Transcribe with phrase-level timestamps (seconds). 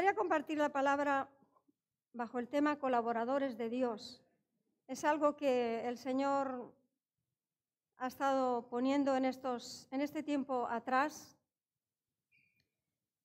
[0.00, 1.28] gustaría compartir la palabra
[2.14, 4.22] bajo el tema colaboradores de Dios.
[4.88, 6.72] Es algo que el Señor
[7.98, 11.36] ha estado poniendo en, estos, en este tiempo atrás.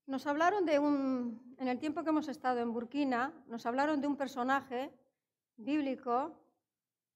[0.06, 4.08] Nos hablaron de un, en el tiempo que hemos estado en Burkina, nos hablaron de
[4.08, 4.92] un personaje
[5.56, 6.38] bíblico,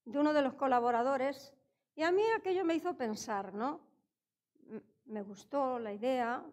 [0.05, 1.53] de uno de los colaboradores,
[1.97, 3.81] y a mí aquello me hizo pensar, ¿no?
[5.03, 6.45] Me gustó la idea,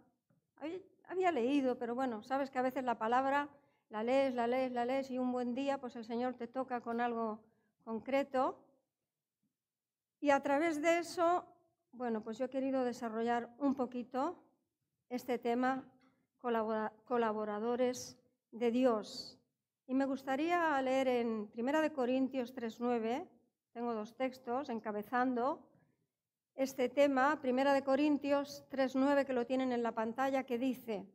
[1.06, 3.48] había leído, pero bueno, sabes que a veces la palabra
[3.88, 6.80] la lees, la lees, la lees y un buen día pues el Señor te toca
[6.80, 7.40] con algo
[7.84, 8.58] concreto.
[10.20, 11.44] Y a través de eso,
[11.92, 14.42] bueno, pues yo he querido desarrollar un poquito
[15.08, 15.84] este tema,
[16.38, 18.18] colaboradores
[18.50, 19.38] de Dios.
[19.86, 23.26] Y me gustaría leer en 1 Corintios 3.9,
[23.72, 25.60] tengo dos textos encabezando
[26.56, 31.06] este tema, 1 Corintios 3.9, que lo tienen en la pantalla, que dice,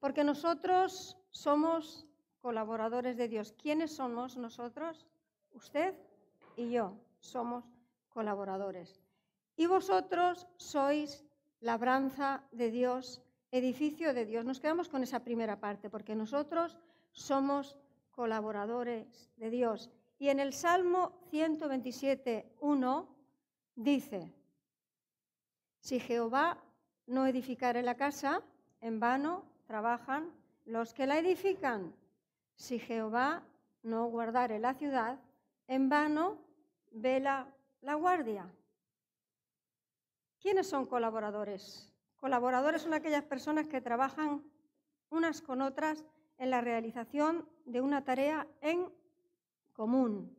[0.00, 2.06] porque nosotros somos
[2.40, 3.52] colaboradores de Dios.
[3.52, 5.06] ¿Quiénes somos nosotros?
[5.52, 5.94] Usted
[6.56, 7.64] y yo somos
[8.08, 9.00] colaboradores.
[9.56, 11.24] Y vosotros sois
[11.60, 14.44] labranza de Dios, edificio de Dios.
[14.44, 16.78] Nos quedamos con esa primera parte, porque nosotros
[17.12, 17.76] somos
[18.10, 19.90] colaboradores de Dios.
[20.18, 23.08] Y en el Salmo 127, 1
[23.76, 24.32] dice,
[25.82, 26.58] si Jehová
[27.08, 28.40] no edificare la casa,
[28.80, 30.30] en vano trabajan
[30.64, 31.92] los que la edifican.
[32.54, 33.42] Si Jehová
[33.82, 35.18] no guardare la ciudad,
[35.66, 36.38] en vano
[36.92, 37.48] vela
[37.80, 38.46] la guardia.
[40.40, 41.90] ¿Quiénes son colaboradores?
[42.14, 44.40] Colaboradores son aquellas personas que trabajan
[45.10, 46.04] unas con otras
[46.38, 48.88] en la realización de una tarea en
[49.72, 50.32] común.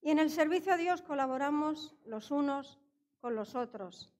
[0.00, 2.81] Y en el servicio a Dios colaboramos los unos
[3.22, 4.12] con los otros,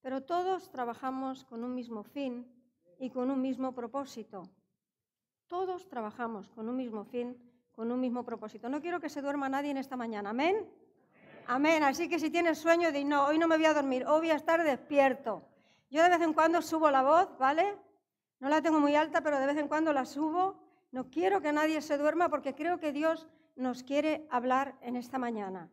[0.00, 2.50] pero todos trabajamos con un mismo fin
[2.98, 4.48] y con un mismo propósito.
[5.46, 7.36] Todos trabajamos con un mismo fin,
[7.72, 8.70] con un mismo propósito.
[8.70, 10.30] No quiero que se duerma nadie en esta mañana.
[10.30, 10.66] Amén.
[11.46, 11.84] Amén.
[11.84, 14.30] Así que si tienes sueño, di no, hoy no me voy a dormir, hoy voy
[14.30, 15.42] a estar despierto.
[15.90, 17.76] Yo de vez en cuando subo la voz, ¿vale?
[18.40, 20.56] No la tengo muy alta, pero de vez en cuando la subo.
[20.90, 25.18] No quiero que nadie se duerma porque creo que Dios nos quiere hablar en esta
[25.18, 25.70] mañana.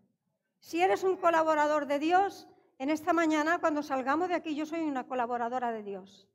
[0.59, 4.81] Si eres un colaborador de Dios, en esta mañana, cuando salgamos de aquí, yo soy
[4.81, 6.28] una colaboradora de Dios.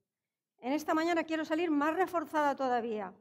[0.60, 3.12] En esta mañana quiero salir más reforzada todavía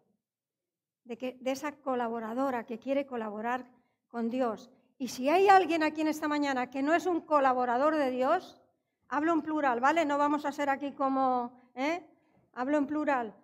[1.03, 3.65] de, esa colaboradora que quiere colaborar
[4.07, 4.69] con Dios.
[4.97, 8.61] Y si hay alguien aquí en esta mañana que no es un colaborador de Dios,
[9.07, 10.05] hablo en plural, ¿vale?
[10.05, 12.05] No vamos a ser aquí como, ¿eh?
[12.53, 13.35] Hablo en plural.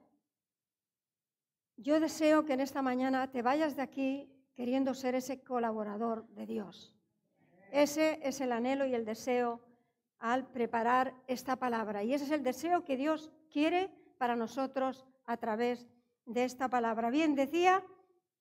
[1.77, 6.45] Yo deseo que en esta mañana te vayas de aquí queriendo ser ese colaborador de
[6.45, 6.94] Dios.
[7.71, 9.61] Ese es el anhelo y el deseo
[10.19, 12.03] al preparar esta palabra.
[12.03, 15.87] Y ese es el deseo que Dios quiere para nosotros a través
[16.25, 17.09] de esta palabra.
[17.09, 17.83] Bien, decía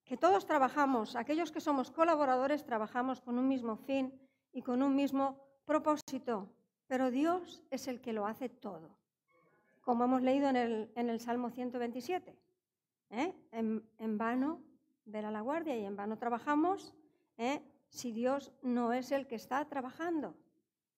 [0.05, 4.13] que todos trabajamos, aquellos que somos colaboradores, trabajamos con un mismo fin
[4.53, 6.51] y con un mismo propósito,
[6.87, 8.97] pero Dios es el que lo hace todo,
[9.81, 12.37] como hemos leído en el, en el Salmo 127.
[13.11, 13.35] ¿eh?
[13.53, 14.61] En, vano
[15.07, 16.95] ver a la guardia y en vano trabajamos
[17.39, 17.63] ¿eh?
[17.95, 20.35] Si Dios no es el que está trabajando.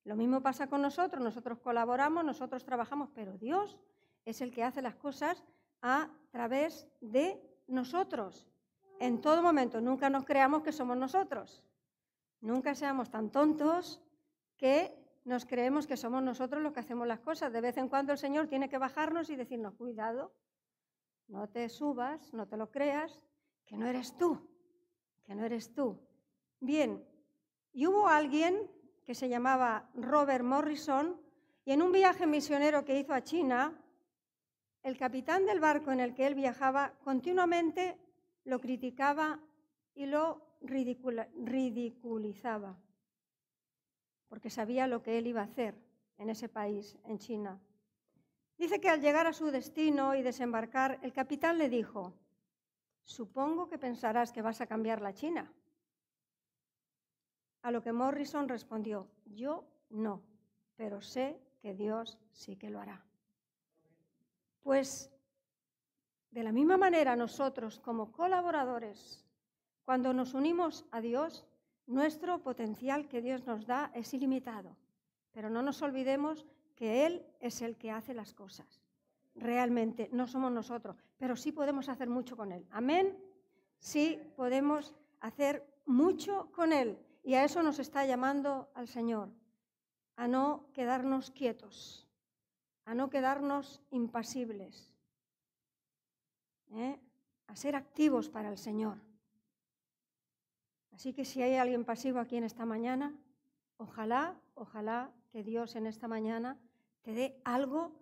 [0.05, 3.79] Lo mismo pasa con nosotros, nosotros colaboramos, nosotros trabajamos, pero Dios
[4.25, 5.45] es el que hace las cosas
[5.83, 8.49] a través de nosotros.
[8.99, 11.63] En todo momento, nunca nos creamos que somos nosotros.
[12.41, 14.01] Nunca seamos tan tontos
[14.57, 17.53] que nos creemos que somos nosotros los que hacemos las cosas.
[17.53, 20.33] De vez en cuando el Señor tiene que bajarnos y decirnos, cuidado,
[21.29, 23.21] no te subas, no te lo creas,
[23.67, 24.49] que no eres tú,
[25.27, 26.01] que no eres tú.
[26.61, 27.05] Bien,
[27.73, 28.71] y hubo alguien
[29.05, 31.21] que se llamaba Robert Morrison,
[31.65, 33.79] y en un viaje misionero que hizo a China,
[34.83, 37.99] el capitán del barco en el que él viajaba continuamente
[38.45, 39.41] lo criticaba
[39.95, 42.79] y lo ridiculizaba,
[44.29, 45.75] porque sabía lo que él iba a hacer
[46.19, 47.61] en ese país, en China.
[48.57, 52.15] Dice que al llegar a su destino y desembarcar, el capitán le dijo,
[53.05, 55.53] supongo que pensarás que vas a cambiar la China.
[57.67, 60.23] A lo que Morrison respondió, yo no,
[60.77, 63.05] pero sé que Dios sí que lo hará.
[64.63, 65.11] Pues
[66.31, 69.27] de la misma manera nosotros como colaboradores,
[69.85, 71.45] cuando nos unimos a Dios,
[71.89, 74.77] nuestro potencial que Dios nos da es ilimitado.
[75.33, 76.47] Pero no nos olvidemos
[76.77, 78.81] que Él es el que hace las cosas.
[79.35, 82.65] Realmente no somos nosotros, pero sí podemos hacer mucho con Él.
[82.71, 83.19] Amén.
[83.81, 86.97] Sí podemos hacer mucho con Él.
[87.27, 89.29] Y a eso nos está llamando al Señor,
[90.17, 92.07] a no quedarnos quietos
[92.87, 94.89] a no quedarnos impasibles.
[96.73, 96.99] ¿eh?
[97.49, 98.99] a ser activos para el Señor.
[100.93, 103.15] Así que si hay alguien pasivo aquí en esta mañana,
[103.77, 106.59] ojalá, ojalá que Dios en esta mañana
[107.03, 107.93] te dé algo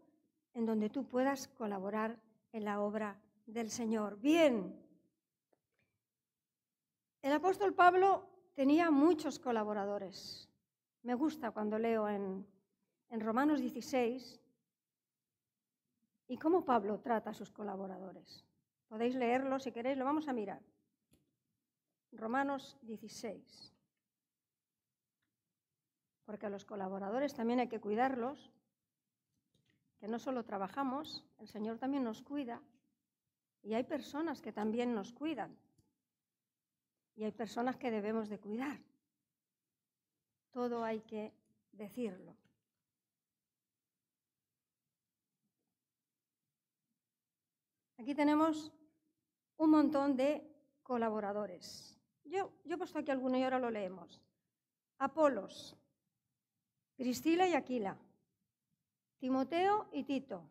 [0.54, 2.18] en donde tú puedas colaborar
[2.52, 4.18] en la obra del Señor.
[4.20, 4.80] Bien,
[7.20, 10.48] el apóstol Pablo tenía muchos colaboradores.
[11.02, 12.46] Me gusta cuando leo en,
[13.10, 14.40] Romanos 16
[16.26, 18.44] y cómo Pablo trata a sus colaboradores.
[18.88, 20.60] Podéis leerlo si queréis, lo vamos a mirar.
[22.10, 23.72] Romanos 16.
[26.24, 28.50] Porque a los colaboradores también hay que cuidarlos,
[29.98, 32.60] que no solo trabajamos, el Señor también nos cuida
[33.62, 35.56] y hay personas que también nos cuidan
[37.16, 38.80] y hay personas que debemos de cuidar.
[40.50, 41.32] Todo hay que
[41.72, 42.36] decirlo.
[47.98, 48.72] Aquí tenemos
[49.56, 50.46] un montón de
[50.82, 51.98] colaboradores.
[52.24, 54.20] Yo, yo he puesto aquí alguno y ahora lo leemos.
[54.98, 55.76] Apolos,
[56.96, 57.96] Priscila y Aquila,
[59.18, 60.48] Timoteo y Tito,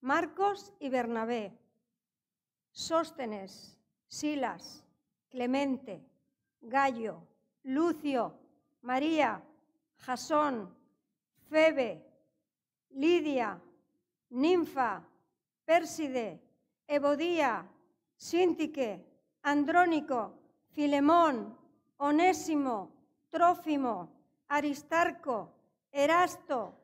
[0.00, 1.56] Marcos y Bernabé,
[2.72, 4.84] Sóstenes, Silas,
[5.28, 6.02] Clemente,
[6.60, 7.22] Gallo,
[7.64, 8.34] Lucio,
[8.82, 9.42] María,
[9.98, 10.74] Jasón,
[11.48, 12.04] Febe,
[12.90, 13.60] Lidia,
[14.30, 15.02] Ninfa,
[15.64, 16.40] Pérside,
[16.86, 17.66] Ebodía,
[18.16, 19.04] Síntique,
[19.42, 20.34] Andrónico,
[20.70, 21.56] Filemón,
[21.98, 22.90] Onésimo,
[23.30, 24.10] Trófimo,
[24.48, 25.52] Aristarco,
[25.92, 26.74] Erasto,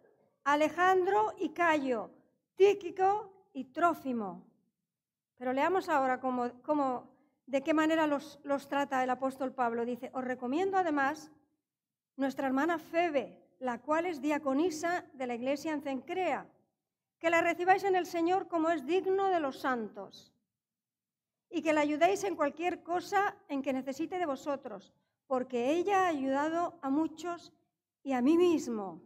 [0.44, 2.10] Alejandro y Cayo,
[2.56, 4.42] Tíquico y Trófimo.
[5.36, 7.13] Pero leamos ahora cómo,
[7.46, 9.84] de qué manera los, trata el apóstol Pablo.
[9.84, 11.30] Dice, os recomiendo además
[12.16, 16.46] nuestra hermana Febe, la cual es diaconisa de la iglesia en Cencrea,
[17.18, 20.32] que la recibáis en el Señor como es digno de los santos
[21.50, 24.92] y que la ayudéis en cualquier cosa en que necesite de vosotros,
[25.26, 27.52] porque ella ha ayudado a muchos
[28.02, 29.00] y a mí mismo.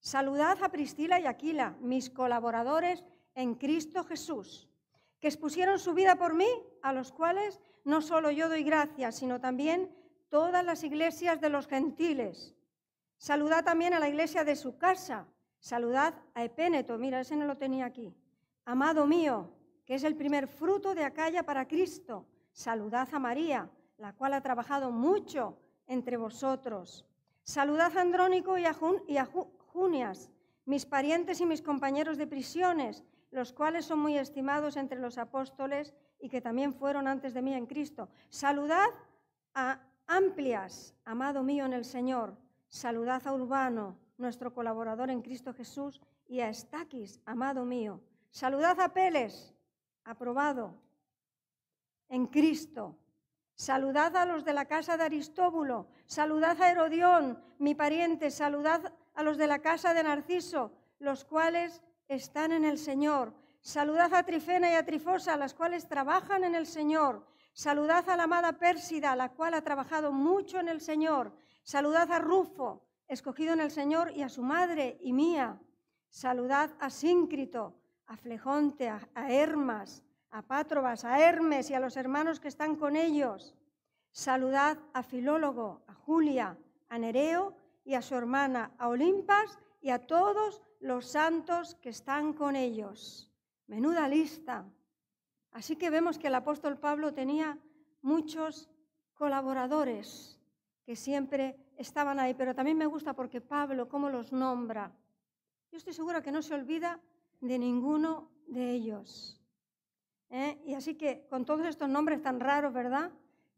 [0.00, 3.04] Saludad a Priscila y Aquila, mis colaboradores
[3.34, 4.68] en Cristo Jesús,
[5.24, 6.46] que expusieron su vida por mí,
[6.82, 9.90] a los cuales no solo yo doy gracias, sino también
[10.28, 12.54] todas las iglesias de los gentiles.
[13.16, 15.26] Saludad también a la iglesia de su casa.
[15.60, 18.14] Saludad a Epéneto, mira, ese no lo tenía aquí.
[18.66, 19.48] Amado mío,
[19.86, 22.26] que es el primer fruto de Acaya para Cristo.
[22.52, 25.56] Saludad a María, la cual ha trabajado mucho
[25.86, 27.06] entre vosotros.
[27.44, 28.74] Saludad a Andrónico y a,
[29.72, 30.28] Junias,
[30.66, 35.92] mis parientes y mis compañeros de prisiones, los cuales son muy estimados entre los apóstoles
[36.20, 38.08] y que también fueron antes de mí en Cristo.
[38.28, 38.86] Saludad
[39.54, 42.36] a Amplias, amado mío en el Señor.
[42.68, 48.00] Saludad a Urbano, nuestro colaborador en Cristo Jesús, y a Estaquis, amado mío.
[48.30, 49.52] Saludad a Peles,
[50.04, 50.76] aprobado
[52.08, 52.96] en Cristo.
[53.56, 59.22] Saludad a los de la casa de Aristóbulo, saludad a Herodión, mi pariente, saludad a
[59.24, 60.70] los de la casa de Narciso,
[61.00, 63.32] los cuales están en el Señor.
[63.60, 67.26] Saludad a Trifena y a Trifosa, las cuales trabajan en el Señor.
[67.52, 71.32] Saludad a la amada Pérsida, la cual ha trabajado mucho en el Señor.
[71.62, 75.58] Saludad a Rufo, escogido en el Señor, y a su madre y mía.
[76.10, 77.74] Saludad a Síncrito,
[78.06, 82.96] a Flejonte, a, Hermas, a Pátrobas, a Hermes y a los hermanos que están con
[82.96, 83.54] ellos.
[84.10, 86.58] Saludad a Filólogo, a Julia,
[86.88, 92.34] a Nereo y a su hermana, a Olimpas y a todos los santos que están
[92.34, 93.32] con ellos.
[93.68, 94.66] Menuda lista.
[95.50, 97.58] Así que vemos que el apóstol Pablo tenía
[98.02, 98.68] muchos
[99.14, 100.38] colaboradores
[100.84, 104.92] que siempre estaban ahí, pero también me gusta porque Pablo, cómo los nombra.
[105.70, 107.00] Yo estoy segura que no se olvida
[107.40, 109.40] de ninguno de ellos.
[110.28, 110.60] ¿eh?
[110.66, 113.10] Y así que con todos estos nombres tan raros, ¿verdad?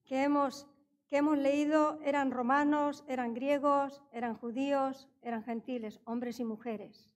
[0.05, 0.69] Que hemos,
[1.09, 7.16] que hemos leído, eran romanos, eran griegos, eran judíos, eran gentiles, hombres y mujeres.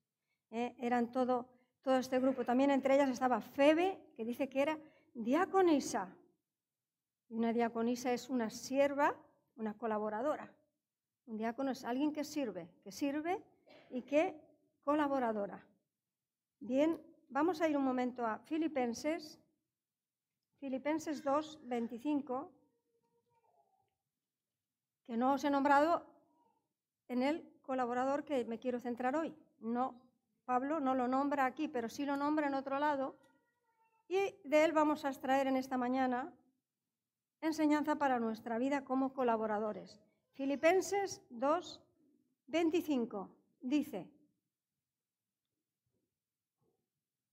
[0.50, 0.74] ¿Eh?
[0.78, 1.48] Eran todo,
[1.82, 2.44] todo este grupo.
[2.44, 4.78] También entre ellas estaba Febe, que dice que era
[5.14, 6.14] diaconisa.
[7.28, 9.14] Una diaconisa es una sierva,
[9.56, 10.52] una colaboradora.
[11.26, 13.42] Un diácono es alguien que sirve, que sirve
[13.90, 14.34] y que
[14.82, 15.64] colaboradora.
[16.58, 19.38] Bien, vamos a ir un momento a Filipenses,
[20.58, 22.52] Filipenses 2, 25,
[25.06, 26.04] que no os he nombrado
[27.08, 29.34] en el colaborador que me quiero centrar hoy.
[29.60, 29.94] No,
[30.50, 33.14] Pablo no lo nombra aquí, pero sí lo nombra en otro lado.
[34.08, 36.34] Y de él vamos a extraer en esta mañana
[37.40, 40.00] enseñanza para nuestra vida como colaboradores.
[40.32, 41.80] Filipenses 2,
[42.48, 43.30] 25
[43.60, 44.10] dice,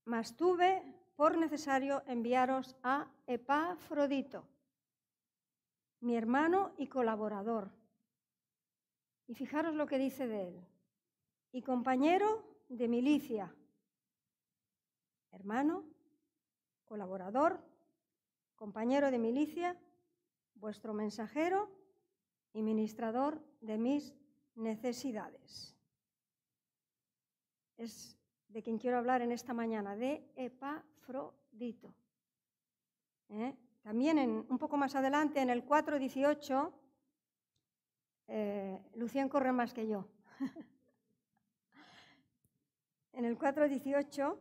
[0.04, 0.84] mas tuve
[1.16, 4.46] por necesario enviaros a Epafrodito,
[6.02, 7.72] mi hermano y colaborador.
[9.26, 10.66] Y fijaros lo que dice de él.
[11.50, 13.54] Y compañero de milicia,
[15.32, 15.84] hermano,
[16.84, 17.60] colaborador,
[18.56, 19.78] compañero de milicia,
[20.54, 21.70] vuestro mensajero
[22.52, 24.14] y ministrador de mis
[24.54, 25.74] necesidades.
[27.76, 31.94] Es de quien quiero hablar en esta mañana, de Epafrodito.
[33.28, 33.54] ¿Eh?
[33.82, 36.72] También en, un poco más adelante, en el 4.18,
[38.28, 40.06] eh, Lucien corre más que yo.
[43.18, 44.38] en el 4.18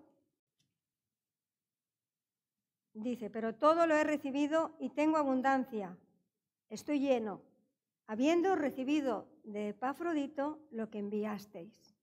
[2.93, 5.98] dice, pero todo lo he recibido y tengo abundancia,
[6.69, 7.41] estoy lleno,
[8.05, 11.96] habiendo recibido de Epafrodito lo que enviasteis,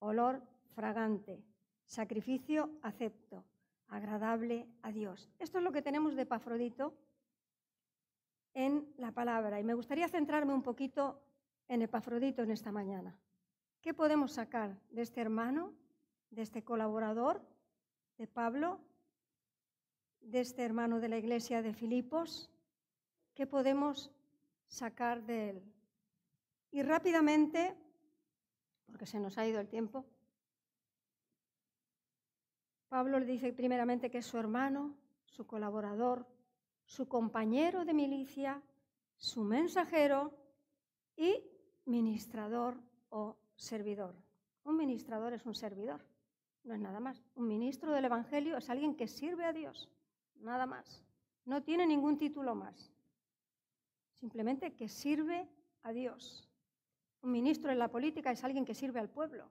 [0.00, 0.42] olor
[0.74, 1.42] fragante,
[1.86, 3.42] sacrificio acepto,
[3.88, 5.30] agradable a Dios.
[5.38, 6.94] Esto es lo que tenemos de Epafrodito
[8.52, 9.60] en la palabra.
[9.60, 11.22] Y me gustaría centrarme un poquito
[11.68, 13.16] en Epafrodito en esta mañana.
[13.80, 15.72] ¿Qué podemos sacar de este hermano,
[16.30, 17.42] de este colaborador,
[18.16, 18.80] de Pablo,
[20.20, 22.50] de este hermano de la iglesia de Filipos?
[23.34, 24.10] ¿Qué podemos
[24.66, 25.62] sacar de él?
[26.70, 27.76] Y rápidamente,
[28.86, 30.04] porque se nos ha ido el tiempo,
[32.88, 36.26] Pablo le dice primeramente que es su hermano, su colaborador,
[36.84, 38.62] su compañero de milicia,
[39.16, 40.32] su mensajero
[41.16, 41.44] y
[41.84, 42.80] ministrador
[43.10, 44.14] o servidor.
[44.64, 46.00] Un ministrador es un servidor,
[46.64, 47.22] no es nada más.
[47.34, 49.88] Un ministro del Evangelio es alguien que sirve a Dios,
[50.40, 51.04] nada más.
[51.44, 52.92] No tiene ningún título más.
[54.14, 55.48] Simplemente que sirve
[55.82, 56.48] a Dios.
[57.22, 59.50] Un ministro en la política es alguien que sirve al pueblo,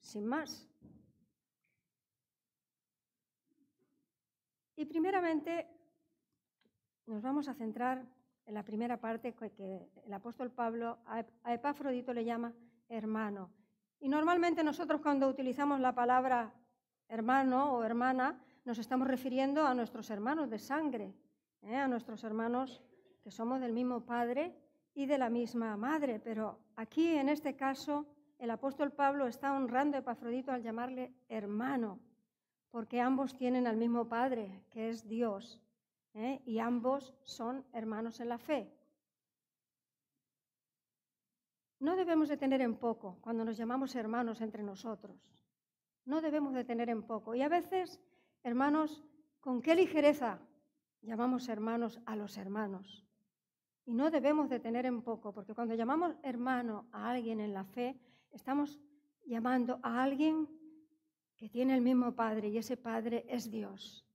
[0.00, 0.68] sin más.
[4.76, 5.68] Y primeramente
[7.06, 8.04] nos vamos a centrar
[8.46, 12.52] en la primera parte que el apóstol Pablo a Epafrodito le llama
[12.88, 13.50] hermano.
[14.04, 16.52] Y normalmente nosotros cuando utilizamos la palabra
[17.08, 21.14] hermano o hermana nos estamos refiriendo a nuestros hermanos de sangre,
[21.62, 21.74] ¿eh?
[21.74, 22.82] a nuestros hermanos
[23.22, 24.54] que somos del mismo padre
[24.94, 26.20] y de la misma madre.
[26.20, 28.04] Pero aquí en este caso
[28.38, 31.98] el apóstol Pablo está honrando a Epafrodito al llamarle hermano
[32.70, 35.62] porque ambos tienen al mismo Padre, que es Dios,
[36.12, 36.42] ¿eh?
[36.44, 38.70] y ambos son hermanos en la fe.
[41.80, 45.16] No debemos de tener en poco cuando nos llamamos hermanos entre nosotros.
[46.04, 47.34] No debemos de tener en poco.
[47.34, 48.00] Y a veces,
[48.42, 49.02] hermanos,
[49.40, 50.38] con qué ligereza
[51.02, 53.04] llamamos hermanos a los hermanos.
[53.86, 57.64] Y no debemos de tener en poco, porque cuando llamamos hermano a alguien en la
[57.64, 57.98] fe,
[58.30, 58.80] estamos
[59.26, 60.48] llamando a alguien
[61.36, 64.06] que tiene el mismo Padre y ese Padre es Dios.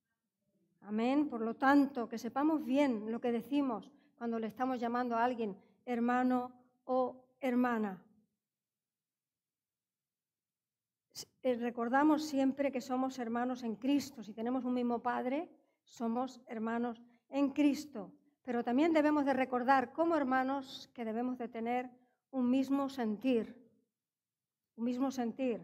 [0.81, 1.29] Amén.
[1.29, 5.55] Por lo tanto, que sepamos bien lo que decimos cuando le estamos llamando a alguien
[5.85, 6.51] hermano
[6.85, 8.03] o hermana.
[11.41, 14.23] Eh, recordamos siempre que somos hermanos en Cristo.
[14.23, 15.49] Si tenemos un mismo Padre,
[15.83, 18.11] somos hermanos en Cristo.
[18.43, 21.89] Pero también debemos de recordar como hermanos que debemos de tener
[22.31, 23.55] un mismo sentir.
[24.75, 25.61] Un mismo sentir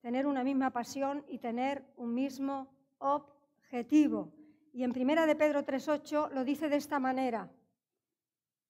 [0.00, 2.68] tener una misma pasión y tener un mismo
[2.98, 4.32] objetivo.
[4.72, 7.50] Y en Primera de Pedro 3.8 lo dice de esta manera.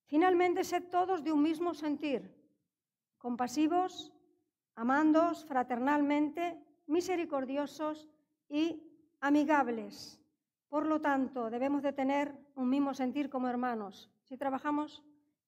[0.08, 2.34] Finalmente, sed todos de un mismo sentir,
[3.18, 4.10] compasivos,
[4.74, 8.08] amándos fraternalmente, misericordiosos
[8.48, 8.82] y
[9.20, 10.18] amigables.
[10.70, 14.10] Por lo tanto, debemos de tener un mismo sentir como hermanos.
[14.24, 15.04] Si trabajamos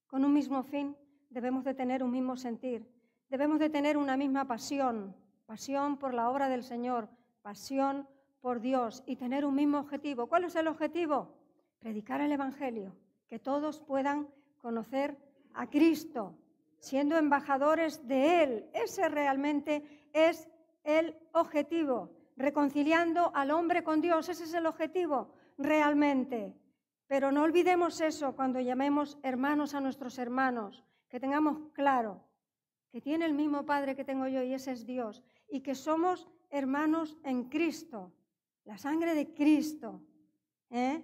[0.06, 0.94] con un mismo fin,
[1.30, 2.86] debemos de tener un mismo sentir.
[3.30, 7.08] Debemos de tener una misma pasión, pasión por la obra del Señor,
[7.40, 8.06] pasión
[8.42, 10.26] por Dios y tener un mismo objetivo.
[10.26, 11.34] ¿Cuál es el objetivo?
[11.78, 12.94] Predicar el Evangelio,
[13.26, 14.28] que todos puedan
[14.60, 15.16] conocer
[15.54, 16.34] a Cristo,
[16.78, 18.70] siendo embajadores de Él.
[18.72, 20.48] Ese realmente es
[20.84, 24.28] el objetivo, reconciliando al hombre con Dios.
[24.28, 26.54] Ese es el objetivo realmente.
[27.06, 32.22] Pero no olvidemos eso cuando llamemos hermanos a nuestros hermanos, que tengamos claro
[32.90, 36.28] que tiene el mismo Padre que tengo yo y ese es Dios y que somos
[36.50, 38.12] hermanos en Cristo,
[38.64, 40.02] la sangre de Cristo,
[40.70, 41.02] ¿eh?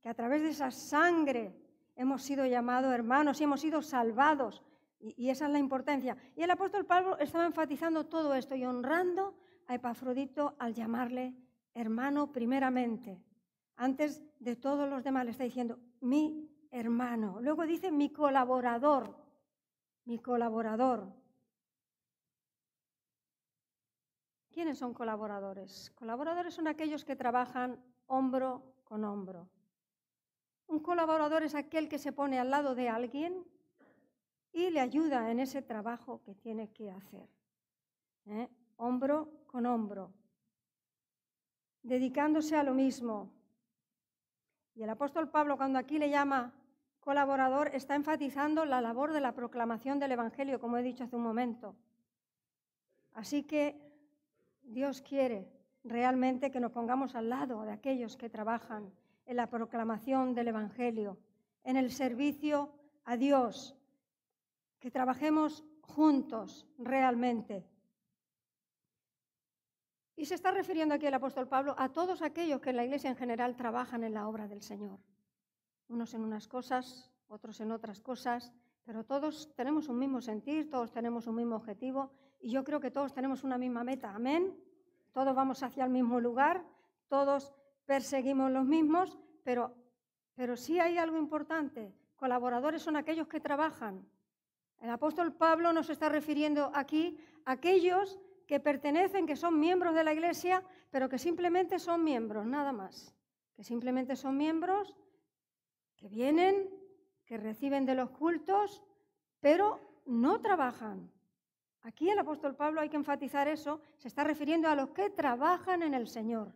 [0.00, 1.54] que a través de esa sangre
[1.98, 4.62] hemos sido llamados hermanos y hemos sido salvados.
[5.00, 6.16] Y, esa es la importancia.
[6.34, 9.36] Y el apóstol Pablo estaba enfatizando todo esto y honrando
[9.66, 11.34] a Epafrodito al llamarle
[11.74, 13.20] hermano primeramente.
[13.76, 17.38] Antes de todos los demás le está diciendo mi hermano.
[17.40, 19.16] Luego dice mi colaborador,
[20.04, 21.12] mi colaborador.
[24.52, 25.90] ¿Quiénes son colaboradores?
[25.96, 29.48] Colaboradores son aquellos que trabajan hombro con hombro.
[30.68, 33.44] Un colaborador es aquel que se pone al lado de alguien
[34.52, 37.28] y le ayuda en ese trabajo que tiene que hacer.
[38.26, 38.48] ¿eh?
[38.76, 40.12] Hombro con hombro,
[41.82, 43.32] dedicándose a lo mismo.
[44.74, 46.52] Y el apóstol Pablo, cuando aquí le llama
[47.00, 51.22] colaborador, está enfatizando la labor de la proclamación del Evangelio, como he dicho hace un
[51.22, 51.74] momento.
[53.14, 53.80] Así que
[54.62, 55.50] Dios quiere
[55.82, 58.92] realmente que nos pongamos al lado de aquellos que trabajan
[59.28, 61.18] en la proclamación del Evangelio,
[61.62, 62.72] en el servicio
[63.04, 63.76] a Dios,
[64.80, 67.68] que trabajemos juntos realmente.
[70.16, 73.10] Y se está refiriendo aquí el apóstol Pablo a todos aquellos que en la iglesia
[73.10, 74.98] en general trabajan en la obra del Señor.
[75.88, 78.50] Unos en unas cosas, otros en otras cosas,
[78.84, 82.90] pero todos tenemos un mismo sentir, todos tenemos un mismo objetivo y yo creo que
[82.90, 84.14] todos tenemos una misma meta.
[84.14, 84.56] Amén.
[85.12, 86.64] Todos vamos hacia el mismo lugar,
[87.08, 87.52] todos
[87.88, 89.74] perseguimos los mismos, pero,
[90.34, 91.94] pero sí hay algo importante.
[92.16, 94.06] Colaboradores son aquellos que trabajan.
[94.78, 100.04] El apóstol Pablo nos está refiriendo aquí a aquellos que pertenecen, que son miembros de
[100.04, 103.16] la iglesia, pero que simplemente son miembros, nada más.
[103.54, 104.94] Que simplemente son miembros,
[105.96, 106.68] que vienen,
[107.24, 108.82] que reciben de los cultos,
[109.40, 111.10] pero no trabajan.
[111.80, 115.82] Aquí el apóstol Pablo hay que enfatizar eso, se está refiriendo a los que trabajan
[115.82, 116.52] en el Señor.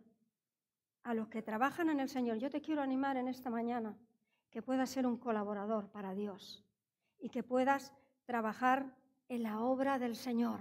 [1.03, 2.37] A los que trabajan en el Señor.
[2.37, 3.97] Yo te quiero animar en esta mañana
[4.49, 6.63] que puedas ser un colaborador para Dios
[7.19, 7.93] y que puedas
[8.25, 8.95] trabajar
[9.27, 10.59] en la obra del Señor.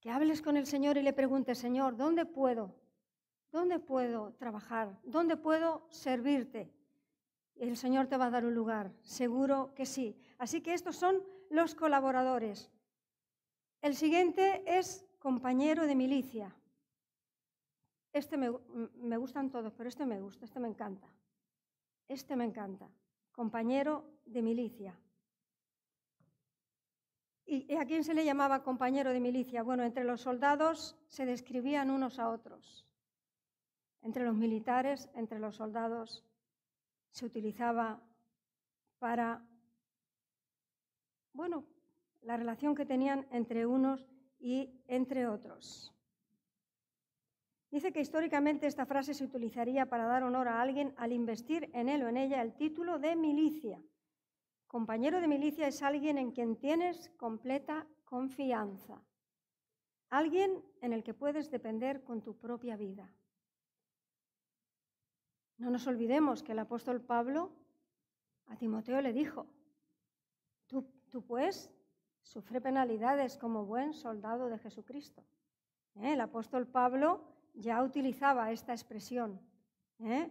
[0.00, 2.74] Que hables con el Señor y le preguntes, Señor, ¿dónde puedo?
[3.52, 4.98] ¿Dónde puedo trabajar?
[5.04, 6.72] ¿Dónde puedo servirte?
[7.56, 10.16] El Señor te va a dar un lugar, seguro que sí.
[10.38, 12.70] Así que estos son los colaboradores.
[13.80, 16.54] El siguiente es compañero de milicia.
[18.12, 18.50] Este me,
[18.96, 21.08] me, gustan todos, pero este me gusta, este me encanta.
[22.08, 22.88] Este me encanta.
[23.32, 24.98] Compañero de milicia.
[27.50, 29.62] ¿Y a quién se le llamaba compañero de milicia?
[29.62, 32.86] Bueno, entre los soldados se describían unos a otros.
[34.02, 36.24] Entre los militares, entre los soldados,
[37.10, 38.02] se utilizaba
[38.98, 39.42] para,
[41.32, 41.64] bueno,
[42.22, 44.06] la relación que tenían entre unos
[44.38, 45.94] y entre otros.
[47.70, 51.88] Dice que históricamente esta frase se utilizaría para dar honor a alguien al investir en
[51.88, 53.82] él o en ella el título de milicia.
[54.66, 59.02] Compañero de milicia es alguien en quien tienes completa confianza,
[60.08, 63.12] alguien en el que puedes depender con tu propia vida.
[65.58, 67.52] No nos olvidemos que el apóstol Pablo
[68.46, 69.46] a Timoteo le dijo,
[70.66, 70.86] tú,
[71.26, 71.70] pues
[72.22, 75.24] sufre penalidades como buen soldado de Jesucristo.
[75.96, 76.12] ¿Eh?
[76.12, 79.40] El apóstol Pablo ya utilizaba esta expresión
[80.00, 80.30] ¿eh?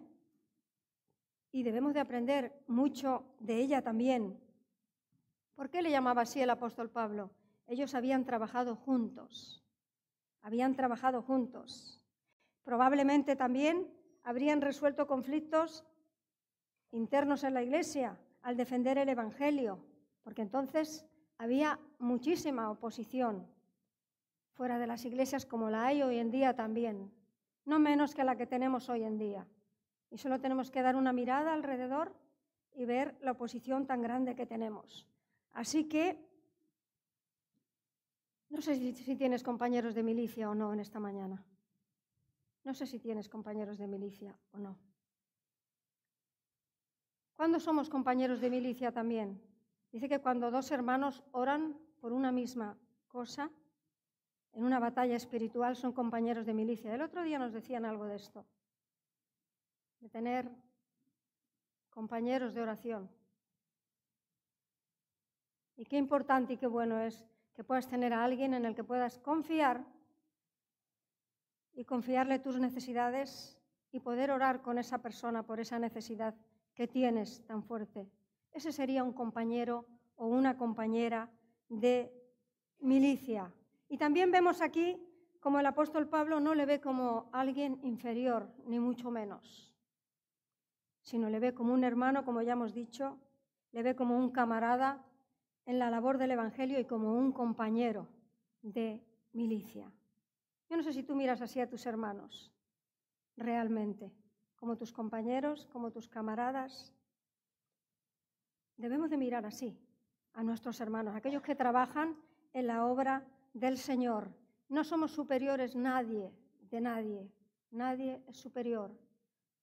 [1.52, 4.40] y debemos de aprender mucho de ella también.
[5.56, 7.32] ¿Por qué le llamaba así el apóstol Pablo?
[7.68, 9.64] Ellos habían trabajado juntos,
[10.42, 12.02] habían trabajado juntos.
[12.64, 13.92] Probablemente también
[14.24, 15.86] habrían resuelto conflictos
[16.92, 19.80] internos en la iglesia al defender el Evangelio,
[20.24, 21.06] porque entonces
[21.38, 23.48] había muchísima oposición
[24.58, 27.12] fuera de las iglesias como la hay hoy en día también,
[27.66, 29.48] no menos que la que tenemos hoy en día.
[30.10, 32.16] Y solo tenemos que dar una mirada alrededor
[32.74, 35.08] y ver la oposición tan grande que tenemos.
[35.52, 36.28] Así que
[38.50, 41.46] no sé si, tienes compañeros de milicia o no en esta mañana.
[42.64, 44.80] No sé si tienes compañeros de milicia o no.
[47.36, 49.40] ¿Cuándo somos compañeros de milicia también?
[49.92, 52.76] Dice que cuando dos hermanos oran por una misma
[53.08, 53.52] cosa,
[54.58, 56.94] en una batalla espiritual son compañeros de milicia.
[56.94, 58.46] El otro día nos decían algo de esto,
[60.02, 60.50] de tener
[61.90, 63.10] compañeros de oración.
[65.78, 68.84] Y qué importante y qué bueno es que puedas tener a alguien en el que
[68.84, 69.86] puedas confiar
[71.74, 73.58] y confiarle tus necesidades
[73.92, 76.36] y poder orar con esa persona por esa necesidad
[76.74, 78.10] que tienes tan fuerte
[78.58, 81.30] ese sería un compañero o una compañera
[81.70, 82.12] de
[82.80, 83.54] milicia.
[83.90, 85.02] Y también vemos aquí
[85.40, 89.74] como el apóstol Pablo no le ve como alguien inferior, ni mucho menos,
[91.02, 93.18] sino le ve como un hermano, como ya hemos dicho,
[93.72, 95.06] le ve como un camarada
[95.66, 98.08] en la labor del Evangelio y como un compañero
[98.62, 99.02] de
[99.34, 99.92] milicia.
[100.70, 102.52] Yo no sé si tú miras así a tus hermanos,
[103.38, 104.12] realmente,
[104.56, 106.94] como tus compañeros, como tus camaradas,
[108.78, 109.76] Debemos de mirar así
[110.34, 112.16] a nuestros hermanos, aquellos que trabajan
[112.54, 113.26] en la obra
[113.60, 114.32] del Señor,
[114.70, 116.32] no somos superiores nadie,
[116.70, 117.32] de nadie.
[117.72, 118.92] Nadie es superior.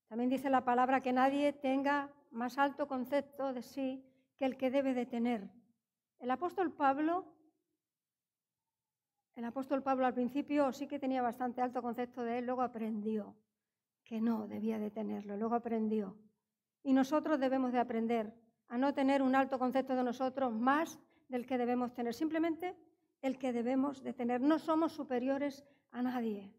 [0.09, 4.05] También dice la palabra que nadie tenga más alto concepto de sí
[4.37, 5.49] que el que debe de tener.
[6.19, 7.25] El apóstol Pablo,
[9.37, 13.35] el apóstol Pablo al principio sí que tenía bastante alto concepto de él, luego aprendió
[14.05, 16.17] que no debía de tenerlo, luego aprendió.
[16.83, 18.35] Y nosotros debemos de aprender
[18.69, 22.77] a no tener un alto concepto de nosotros más del que debemos tener, simplemente
[23.25, 24.43] el que debemos de tener.
[24.43, 26.53] No somos superiores a nadie,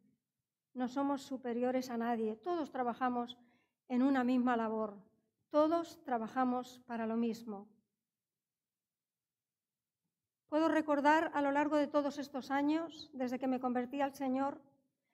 [0.74, 3.38] no somos superiores a nadie, todos trabajamos
[3.88, 4.98] en una misma labor,
[5.52, 7.68] todos trabajamos para lo mismo.
[10.50, 14.60] Puedo recordar a lo largo de todos estos años, desde que me convertí al Señor,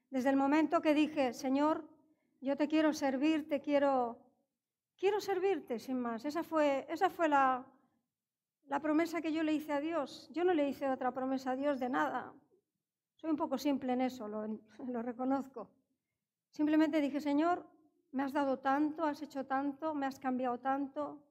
[0.09, 1.83] desde el momento que dije, Señor,
[2.39, 4.17] yo te quiero servir, te quiero,
[4.95, 6.23] quiero servirte, sin más.
[6.23, 7.65] Esa fue, esa fue la,
[8.71, 10.29] la promesa que yo le hice a Dios.
[10.31, 12.33] Yo no le hice otra promesa a Dios de nada.
[13.17, 14.29] Soy un poco simple en eso,
[14.95, 15.69] lo, reconozco.
[16.49, 17.67] Simplemente dije, Señor,
[18.13, 21.21] me has dado tanto, has hecho tanto, me has cambiado tanto.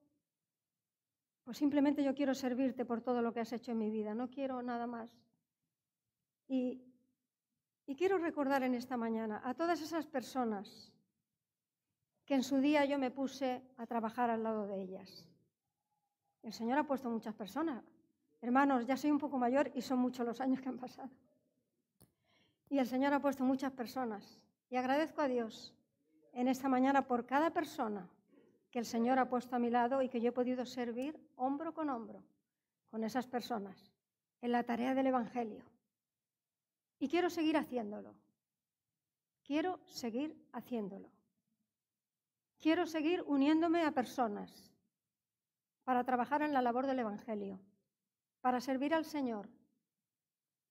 [1.42, 4.28] Pues simplemente yo quiero servirte por todo lo que has hecho en mi vida, no
[4.28, 5.10] quiero nada más.
[6.46, 6.84] Y,
[7.86, 10.92] y quiero recordar en esta mañana a todas esas personas
[12.26, 15.29] que en su día yo me puse a trabajar al lado de ellas.
[16.42, 17.84] El Señor ha puesto muchas personas.
[18.40, 21.10] Hermanos, ya soy un poco mayor y son muchos los años que han pasado.
[22.68, 24.40] Y el Señor ha puesto muchas personas.
[24.70, 25.74] Y agradezco a Dios
[26.32, 28.08] en esta mañana por cada persona
[28.70, 31.74] que el Señor ha puesto a mi lado y que yo he podido servir hombro
[31.74, 32.22] con hombro
[32.90, 33.92] con esas personas
[34.40, 35.64] en la tarea del Evangelio.
[36.98, 38.14] Y quiero seguir haciéndolo.
[39.44, 41.08] Quiero seguir haciéndolo.
[42.60, 44.69] Quiero seguir uniéndome a personas
[45.84, 47.60] para trabajar en la labor del Evangelio,
[48.40, 49.48] para servir al Señor,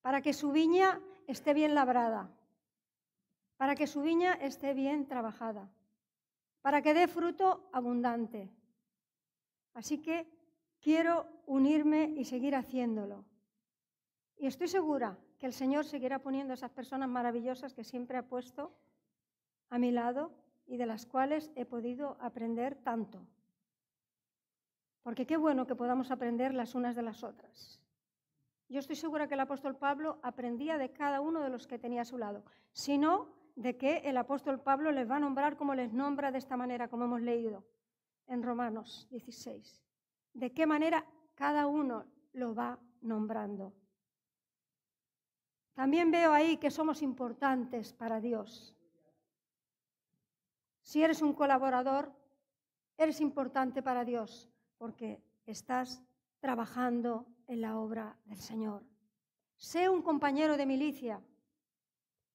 [0.02, 2.30] para que su viña esté bien labrada,
[3.58, 5.69] para que su viña esté bien trabajada,
[6.62, 8.50] para que dé fruto abundante.
[9.74, 10.28] Así que
[10.80, 13.26] quiero unirme y seguir haciéndolo.
[14.38, 18.74] Y estoy segura que el Señor seguirá poniendo esas personas maravillosas que siempre ha puesto
[19.69, 20.32] a mi lado
[20.65, 23.26] y de las cuales he podido aprender tanto.
[25.10, 27.82] Porque qué bueno que podamos aprender las unas de las otras.
[28.67, 32.04] Yo estoy segura que el apóstol Pablo aprendía de cada uno de los que tenía
[32.04, 32.43] a su lado.
[32.74, 36.38] Si no, de que el apóstol Pablo les va a nombrar como les nombra de
[36.38, 37.65] esta manera, como hemos leído
[38.28, 39.84] en Romanos 16.
[40.36, 43.74] De qué manera cada uno lo va nombrando.
[45.74, 48.76] También veo ahí que somos importantes para Dios.
[50.84, 52.13] Si eres un colaborador,
[52.95, 56.01] eres importante para Dios porque estás
[56.39, 58.81] trabajando en la obra del Señor.
[59.57, 61.21] Sé un compañero de milicia,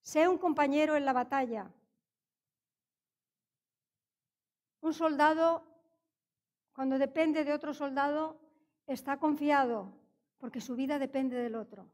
[0.02, 1.72] sé un compañero en la batalla.
[4.82, 5.64] Un soldado,
[6.74, 8.38] cuando depende de otro soldado,
[8.86, 9.90] está confiado
[10.38, 11.88] porque su vida depende del otro.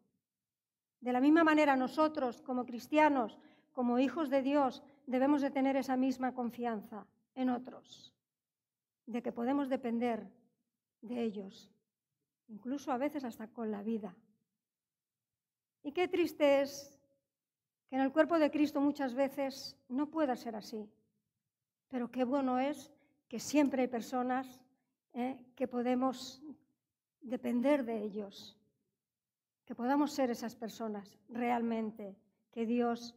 [1.00, 3.38] De la misma manera, nosotros como cristianos,
[3.72, 8.12] como hijos de Dios, debemos de tener esa misma confianza en otros,
[9.06, 10.28] de que podemos depender
[11.02, 11.72] de ellos,
[12.48, 14.14] incluso a veces hasta con la vida.
[15.82, 16.98] Y qué triste es
[17.88, 20.88] que en el cuerpo de Cristo muchas veces no pueda ser así,
[21.88, 22.92] pero qué bueno es
[23.28, 24.60] que siempre hay personas
[25.12, 26.42] eh, que podemos
[27.20, 28.56] depender de ellos,
[29.64, 32.16] que podamos ser esas personas realmente
[32.50, 33.14] que Dios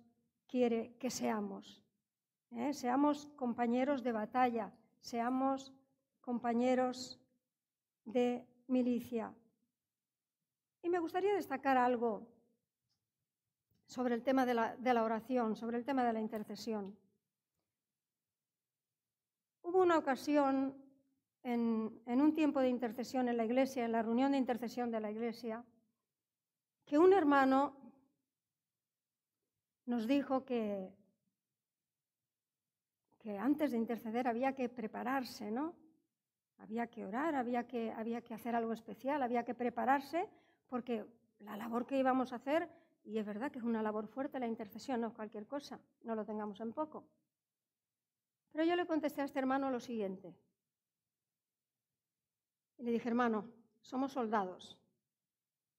[0.47, 1.83] quiere que seamos.
[2.51, 5.73] Eh, seamos compañeros de batalla, seamos
[6.21, 7.19] compañeros
[8.05, 9.33] de milicia.
[10.81, 12.27] Y me gustaría destacar algo
[13.85, 16.97] sobre el tema de la, oración, sobre el tema de la intercesión.
[19.61, 20.75] Hubo una ocasión
[21.43, 24.99] en, en, un tiempo de intercesión en la iglesia, en la reunión de intercesión de
[24.99, 25.63] la iglesia,
[26.85, 27.75] que un hermano
[29.85, 30.93] nos dijo que,
[33.19, 35.75] que antes de interceder había que prepararse, ¿no?
[36.63, 40.29] Había que orar, había que, había que hacer algo especial, había que prepararse,
[40.69, 41.05] porque
[41.39, 42.69] la labor que íbamos a hacer,
[43.03, 46.15] y es verdad que es una labor fuerte la intercesión, no es cualquier cosa, no
[46.15, 47.03] lo tengamos en poco.
[48.53, 50.33] Pero yo le contesté a este hermano lo siguiente.
[52.77, 53.45] le dije, hermano,
[53.81, 54.77] somos soldados.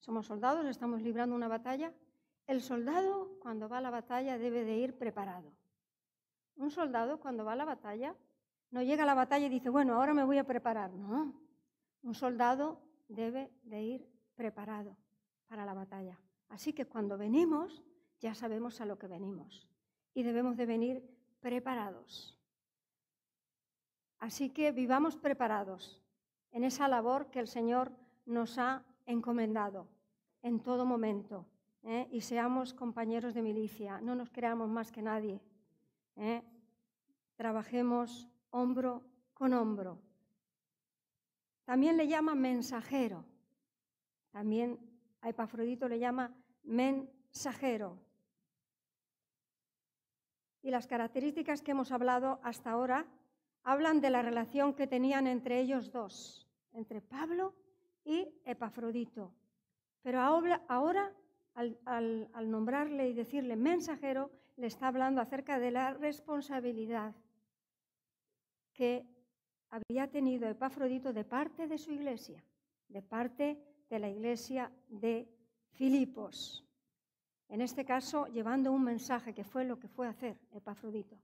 [0.00, 1.94] Somos soldados, estamos librando una batalla.
[2.46, 5.50] El soldado, cuando va a la batalla, debe de ir preparado.
[6.56, 8.14] Un soldado, cuando va a la batalla,
[8.74, 10.92] no llega a la batalla y dice, bueno, ahora me voy a preparar.
[10.92, 11.32] No,
[12.02, 14.96] un soldado debe de ir preparado
[15.46, 16.18] para la batalla.
[16.48, 17.84] Así que cuando venimos,
[18.18, 19.68] ya sabemos a lo que venimos
[20.12, 21.08] y debemos de venir
[21.38, 22.36] preparados.
[24.18, 26.02] Así que vivamos preparados
[26.50, 27.92] en esa labor que el Señor
[28.26, 29.86] nos ha encomendado
[30.42, 31.46] en todo momento.
[31.84, 32.08] ¿eh?
[32.10, 35.40] Y seamos compañeros de milicia, no nos creamos más que nadie.
[36.16, 36.42] ¿eh?
[37.36, 39.02] Trabajemos hombro
[39.34, 39.98] con hombro.
[41.64, 43.24] También le llama mensajero.
[44.30, 44.78] También
[45.20, 47.98] a Epafrodito le llama mensajero.
[50.62, 53.06] Y las características que hemos hablado hasta ahora
[53.64, 57.54] hablan de la relación que tenían entre ellos dos, entre Pablo
[58.04, 59.34] y Epafrodito.
[60.02, 61.12] Pero ahora,
[61.54, 67.14] al, nombrarle y decirle mensajero, le está hablando acerca de la responsabilidad
[68.74, 69.06] que
[69.70, 72.44] había tenido Epafrodito de parte de su iglesia,
[72.88, 73.58] de parte
[73.88, 75.26] de la iglesia de
[75.70, 76.62] Filipos.
[77.48, 81.16] En este caso, llevando un mensaje, que fue lo que fue hacer Epafrodito,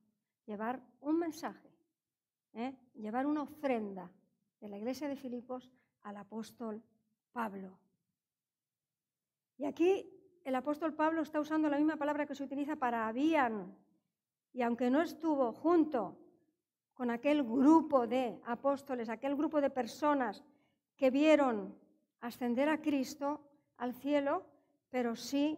[0.47, 1.71] llevar un mensaje
[2.55, 2.75] ¿eh?
[2.95, 4.11] llevar una ofrenda
[4.61, 5.71] de la iglesia de Filipos
[6.03, 6.83] al apóstol
[7.33, 7.79] Pablo.
[9.59, 10.09] Y aquí
[10.45, 13.77] el apóstol Pablo está usando la misma palabra que se utiliza para habían.
[14.53, 16.17] Y aunque no estuvo junto
[17.01, 20.45] con aquel grupo de apóstoles, aquel grupo de personas
[20.99, 21.75] que vieron
[22.21, 23.41] ascender a Cristo
[23.79, 24.45] al cielo,
[24.91, 25.57] pero sí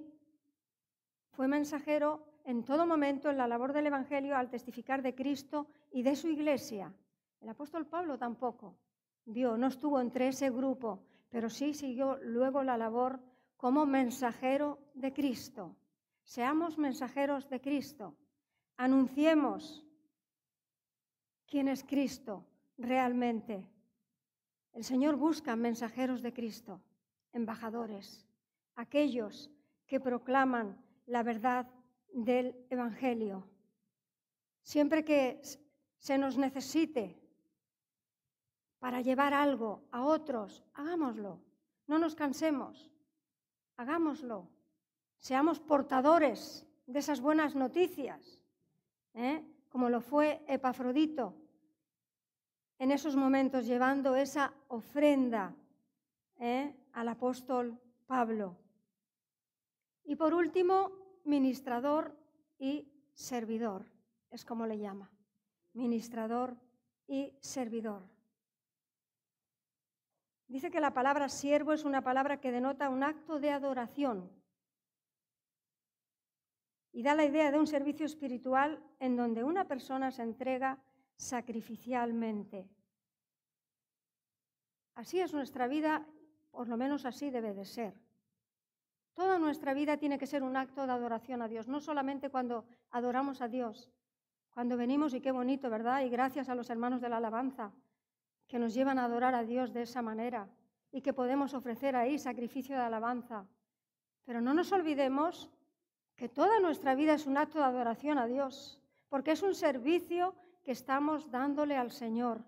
[1.32, 6.04] fue mensajero en todo momento en la labor del Evangelio al testificar de Cristo y
[6.04, 6.94] de su iglesia.
[7.40, 8.76] El apóstol Pablo tampoco
[9.24, 13.18] vio, no estuvo entre ese grupo, pero sí siguió luego la labor
[13.56, 15.74] como mensajero de Cristo.
[16.22, 18.14] Seamos mensajeros de Cristo.
[18.76, 19.84] Anunciemos
[21.52, 22.46] quién es Cristo
[22.78, 23.68] realmente.
[24.72, 26.80] El Señor busca mensajeros de Cristo,
[27.30, 28.26] embajadores,
[28.74, 29.50] aquellos
[29.86, 31.68] que proclaman la verdad
[32.14, 33.46] del Evangelio.
[34.62, 35.42] Siempre que
[35.98, 37.20] se nos necesite
[38.78, 41.38] para llevar algo a otros, hagámoslo.
[41.86, 42.90] No nos cansemos,
[43.76, 44.48] hagámoslo.
[45.18, 48.40] Seamos portadores de esas buenas noticias,
[49.12, 49.44] ¿eh?
[49.68, 51.41] como lo fue Epafrodito
[52.82, 55.54] en esos momentos llevando esa ofrenda
[56.40, 56.74] ¿eh?
[56.94, 58.56] al apóstol Pablo.
[60.02, 60.90] Y por último,
[61.24, 62.18] ministrador
[62.58, 63.86] y servidor,
[64.30, 65.12] es como le llama,
[65.74, 66.56] ministrador
[67.06, 68.02] y servidor.
[70.48, 74.28] Dice que la palabra siervo es una palabra que denota un acto de adoración
[76.90, 80.82] y da la idea de un servicio espiritual en donde una persona se entrega
[81.16, 82.68] sacrificialmente.
[84.94, 86.06] Así es nuestra vida,
[86.50, 87.94] por lo menos así debe de ser.
[89.14, 92.64] Toda nuestra vida tiene que ser un acto de adoración a Dios, no solamente cuando
[92.90, 93.90] adoramos a Dios,
[94.50, 96.02] cuando venimos y qué bonito, ¿verdad?
[96.02, 97.72] Y gracias a los hermanos de la alabanza
[98.46, 100.48] que nos llevan a adorar a Dios de esa manera
[100.90, 103.46] y que podemos ofrecer ahí sacrificio de alabanza.
[104.24, 105.50] Pero no nos olvidemos
[106.16, 110.34] que toda nuestra vida es un acto de adoración a Dios, porque es un servicio
[110.62, 112.44] que estamos dándole al Señor.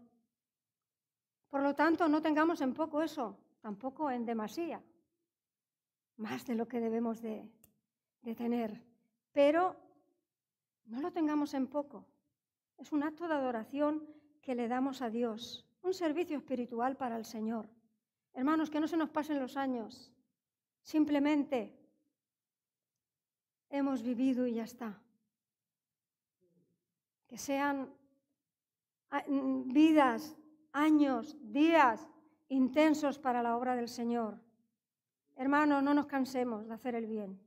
[1.48, 4.82] Por lo tanto, no tengamos en poco eso, tampoco en demasía
[6.16, 7.50] más de lo que debemos de,
[8.36, 8.82] tener.
[9.32, 9.76] Pero
[10.86, 12.06] no lo tengamos en poco.
[12.78, 14.06] Es un acto de adoración
[14.40, 17.68] que le damos a Dios, un servicio espiritual para el Señor.
[18.32, 20.12] Hermanos, que no se nos pasen los años.
[20.82, 21.78] Simplemente
[23.70, 25.00] hemos vivido y ya está.
[27.26, 27.92] Que sean
[29.66, 30.36] vidas,
[30.72, 32.08] años, días
[32.48, 34.40] intensos para la obra del Señor.
[35.36, 37.40] Hermanos, no nos cansemos de hacer el bien.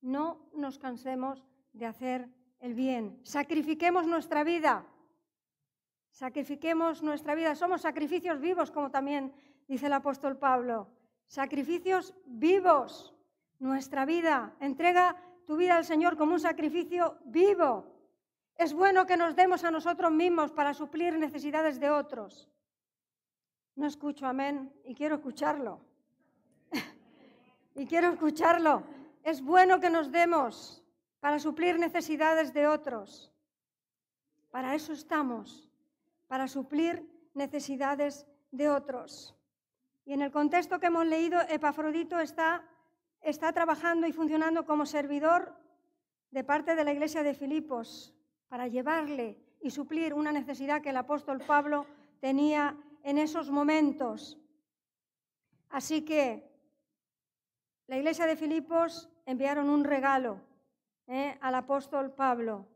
[0.00, 2.28] No nos cansemos de hacer
[2.60, 3.18] el bien.
[3.24, 4.86] Sacrifiquemos nuestra vida.
[6.10, 7.54] Sacrifiquemos nuestra vida.
[7.54, 9.32] Somos sacrificios vivos, como también
[9.68, 10.88] dice el apóstol Pablo.
[11.26, 13.14] Sacrificios vivos.
[13.58, 14.54] Nuestra vida.
[14.60, 17.89] Entrega tu vida al Señor como un sacrificio vivo.
[18.60, 22.46] Es bueno que nos demos a nosotros mismos para suplir necesidades de otros.
[23.74, 25.80] No escucho amén y quiero escucharlo
[27.74, 28.82] y quiero escucharlo.
[29.24, 30.84] Es bueno que nos demos
[31.20, 33.32] para suplir necesidades de otros.
[34.50, 35.70] Para eso estamos,
[36.28, 39.34] para suplir necesidades de otros.
[40.04, 42.62] Y en el contexto que hemos leído, Epafrodito está,
[43.22, 45.56] está trabajando y funcionando como servidor
[46.30, 48.14] de parte de la iglesia de Filipos
[48.50, 51.86] para llevarle y suplir una necesidad que el apóstol Pablo
[52.20, 54.36] tenía en esos momentos.
[55.68, 56.50] Así que
[57.86, 60.40] la iglesia de Filipos enviaron un regalo
[61.06, 61.38] ¿eh?
[61.40, 62.66] al apóstol Pablo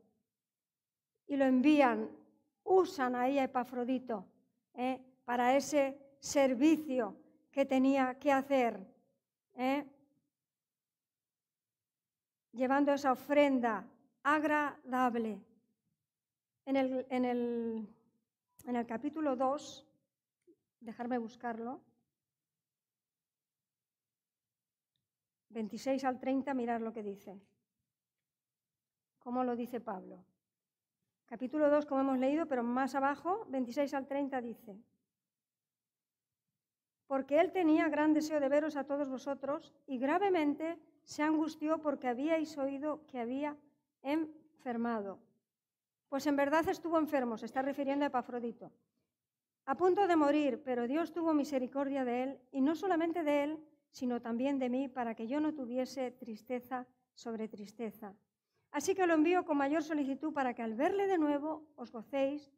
[1.26, 2.08] y lo envían,
[2.62, 4.24] usan ahí a Epafrodito
[4.74, 5.00] ¿eh?
[5.24, 7.16] para ese servicio
[7.50, 8.78] que tenía que hacer,
[9.56, 9.84] ¿eh?
[12.52, 13.84] llevando esa ofrenda
[14.22, 15.40] agradable.
[16.66, 17.88] En el, en el,
[18.66, 19.86] en el capítulo 2,
[20.80, 21.80] dejarme buscarlo,
[25.50, 27.40] 26 al 30, mirar lo que dice.
[29.18, 30.24] ¿Cómo lo dice Pablo?
[31.26, 34.76] Capítulo 2, como hemos leído, pero más abajo, 26 al 30 dice,
[37.06, 42.08] porque él tenía gran deseo de veros a todos vosotros y gravemente se angustió porque
[42.08, 43.56] habíais oído que había
[44.02, 45.18] enfermado.
[46.14, 48.70] Pues en verdad estuvo enfermo, se está refiriendo a Epafrodito,
[49.66, 53.58] a punto de morir, pero Dios tuvo misericordia de él y no solamente de él,
[53.90, 58.14] sino también de mí, para que yo no tuviese tristeza sobre tristeza.
[58.70, 62.52] Así que lo envío con mayor solicitud para que al verle de nuevo os gocéis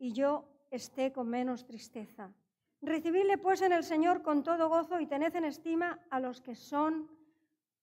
[0.00, 2.34] y yo esté con menos tristeza.
[2.82, 6.56] Recibidle pues en el Señor con todo gozo y tened en estima a los que
[6.56, 7.08] son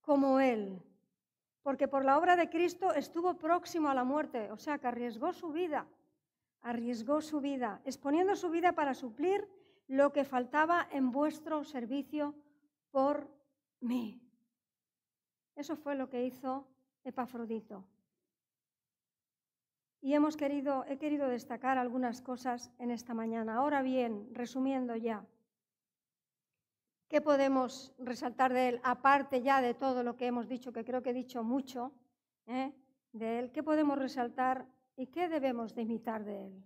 [0.01, 0.83] como Él,
[1.63, 5.32] porque por la obra de Cristo estuvo próximo a la muerte, o sea que arriesgó
[5.34, 5.88] su vida,
[6.62, 9.47] arriesgó su vida, exponiendo su vida para suplir
[9.88, 12.36] lo que faltaba en vuestro servicio
[12.91, 13.30] por
[13.80, 14.21] mí.
[15.56, 16.67] Eso fue lo que hizo
[17.04, 17.86] Epafrodito.
[20.02, 23.56] Y hemos querido, he querido destacar algunas cosas en esta mañana.
[23.56, 25.26] Ahora bien, resumiendo ya,
[27.13, 28.82] ¿qué podemos resaltar de él?
[28.84, 31.91] Aparte ya de todo lo que hemos dicho, que creo que he dicho mucho
[32.47, 32.73] ¿eh?
[33.12, 36.63] de él, ¿qué podemos resaltar y qué debemos de imitar de él?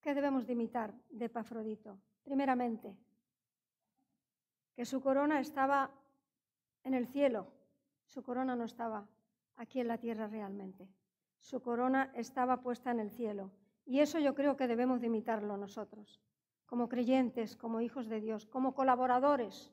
[0.00, 1.98] ¿Qué debemos de imitar de Epafrodito?
[2.22, 2.96] Primeramente,
[4.76, 5.90] que su corona estaba
[6.84, 7.48] en el cielo,
[8.06, 9.04] su corona no estaba
[9.56, 10.88] aquí en la tierra realmente,
[11.40, 13.50] su corona estaba puesta en el cielo.
[13.84, 16.22] Y eso yo creo que debemos de imitarlo nosotros,
[16.66, 19.72] como creyentes, como hijos de Dios, como colaboradores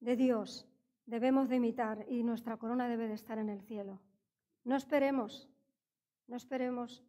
[0.00, 0.68] de Dios,
[1.06, 4.00] debemos de imitar y nuestra corona debe de estar en el cielo.
[4.64, 5.48] No esperemos,
[6.26, 7.04] no esperemos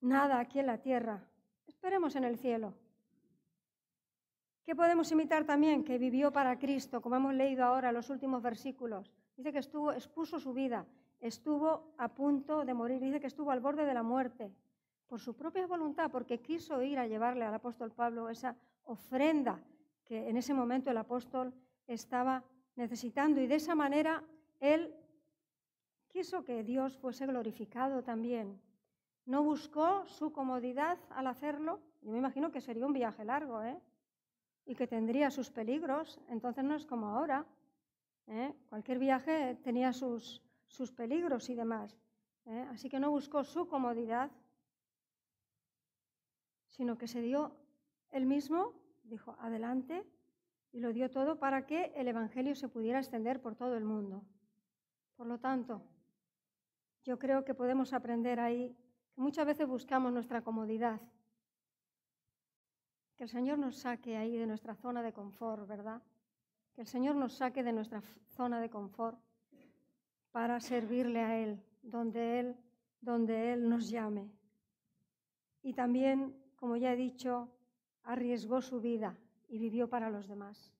[0.00, 1.28] nada aquí en la tierra,
[1.66, 2.74] esperemos en el cielo.
[4.64, 5.84] ¿Qué podemos imitar también?
[5.84, 9.12] Que vivió para Cristo, como hemos leído ahora los últimos versículos.
[9.36, 10.86] Dice que expuso su vida,
[11.20, 14.52] estuvo a punto de morir, dice que estuvo al borde de la muerte,
[15.06, 19.60] por su propia voluntad, porque quiso ir a llevarle al apóstol Pablo esa ofrenda
[20.04, 21.52] que en ese momento el apóstol
[21.86, 22.44] estaba
[22.76, 23.40] necesitando.
[23.40, 24.22] Y de esa manera
[24.60, 24.94] él
[26.08, 28.60] quiso que Dios fuese glorificado también.
[29.26, 31.80] No buscó su comodidad al hacerlo.
[32.02, 33.80] Yo me imagino que sería un viaje largo, ¿eh?
[34.66, 37.46] y que tendría sus peligros, entonces no es como ahora.
[38.26, 38.52] ¿eh?
[38.68, 41.96] Cualquier viaje tenía sus, sus peligros y demás.
[42.46, 42.66] ¿eh?
[42.70, 44.30] Así que no buscó su comodidad,
[46.76, 47.56] sino que se dio
[48.10, 48.72] él mismo,
[49.04, 50.04] dijo, adelante,
[50.72, 54.24] y lo dio todo para que el Evangelio se pudiera extender por todo el mundo.
[55.16, 55.82] Por lo tanto,
[57.04, 58.76] yo creo que podemos aprender ahí
[59.12, 61.00] que muchas veces buscamos nuestra comodidad
[63.16, 66.02] que el Señor nos saque ahí de nuestra zona de confort, ¿verdad?
[66.74, 68.02] Que el Señor nos saque de nuestra
[68.34, 69.18] zona de confort
[70.32, 72.56] para servirle a Él, donde Él,
[73.00, 74.28] donde Él nos llame.
[75.62, 77.50] Y también, como ya he dicho,
[78.04, 79.14] arriesgó su vida
[79.48, 80.72] y vivió para los demás.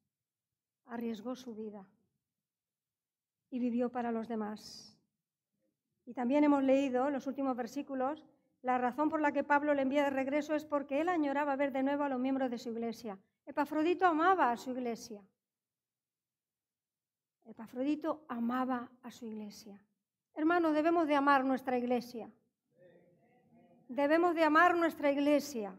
[0.87, 1.87] Arriesgó su vida
[3.51, 4.99] y vivió para los demás.
[6.07, 8.25] Y también hemos leído en los últimos versículos
[8.62, 11.70] la razón por la que Pablo le envía de regreso es porque él añoraba ver
[11.70, 13.18] de nuevo a los miembros de su iglesia.
[13.44, 15.23] Epafrodito amaba a su iglesia.
[17.44, 19.79] Epafrodito amaba a su iglesia.
[20.33, 22.33] Hermanos, debemos de amar nuestra iglesia.
[23.88, 25.75] Debemos de amar nuestra iglesia.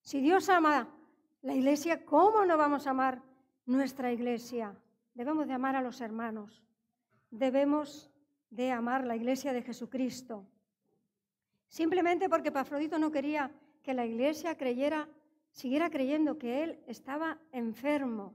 [0.00, 0.88] Si Dios ama
[1.42, 3.22] la iglesia, ¿cómo no vamos a amar
[3.66, 4.76] nuestra iglesia?
[5.14, 6.62] Debemos de amar a los hermanos.
[7.30, 8.10] Debemos
[8.50, 10.46] de amar la iglesia de Jesucristo.
[11.68, 13.50] Simplemente porque Pafrodito no quería
[13.82, 15.08] que la iglesia creyera,
[15.50, 18.34] siguiera creyendo que él estaba enfermo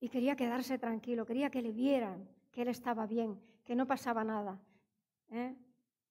[0.00, 4.24] y quería quedarse tranquilo, quería que le vieran que él estaba bien, que no pasaba
[4.24, 4.60] nada.
[5.30, 5.54] ¿eh?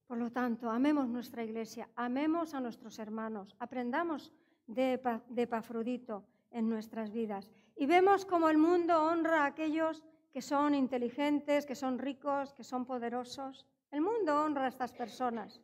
[0.08, 4.32] Por lo tanto, amemos nuestra iglesia, amemos a nuestros hermanos, aprendamos
[4.66, 5.00] de,
[5.30, 7.52] de Epafrodito en nuestras vidas.
[7.76, 12.64] Y vemos cómo el mundo honra a aquellos que son inteligentes, que son ricos, que
[12.64, 13.66] son poderosos.
[13.92, 15.62] El mundo honra a estas personas.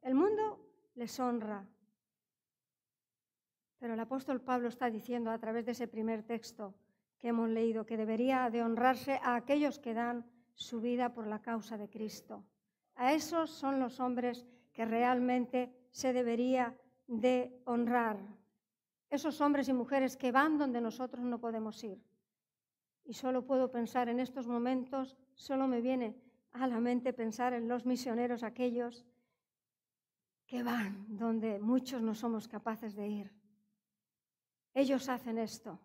[0.00, 0.60] El mundo
[0.94, 1.66] les honra.
[3.78, 6.74] Pero el apóstol Pablo está diciendo a través de ese primer texto
[7.18, 10.24] que hemos leído que debería de honrarse a aquellos que dan
[10.54, 12.44] su vida por la causa de Cristo.
[12.96, 16.76] A esos son los hombres que realmente se debería
[17.06, 18.18] de honrar.
[19.10, 22.02] Esos hombres y mujeres que van donde nosotros no podemos ir.
[23.04, 26.16] Y solo puedo pensar en estos momentos, solo me viene
[26.52, 29.04] a la mente pensar en los misioneros aquellos
[30.46, 33.32] que van donde muchos no somos capaces de ir.
[34.72, 35.80] Ellos hacen esto,